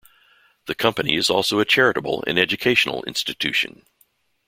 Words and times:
The 0.65 0.73
Company 0.73 1.15
is 1.15 1.29
also 1.29 1.59
a 1.59 1.63
charitable 1.63 2.23
and 2.25 2.39
educational 2.39 3.03
institution. 3.03 3.85